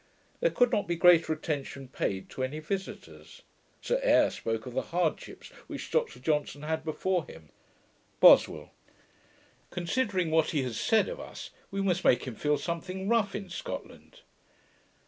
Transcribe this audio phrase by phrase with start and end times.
[0.39, 3.43] There could not be greater attention paid to any visitors.
[3.81, 7.49] Sir Eyre spoke of the hardships which Dr Johnson had before him.
[8.19, 8.71] BOSWELL.
[9.69, 13.47] 'Considering what he has said of us, we must make him feel something rough in
[13.47, 14.21] Scotland.'